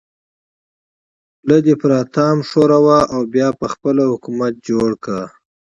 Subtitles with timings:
[1.39, 5.25] خوله دې پر اتام ښوروه او بیا به خپل حکومت جوړ کړو.